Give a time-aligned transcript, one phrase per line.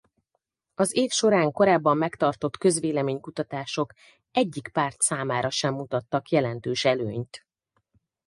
[0.75, 3.93] Az év során korábban megtartott közvélemény-kutatások
[4.31, 7.45] egyik párt számára sem mutattak jelentős előnyt.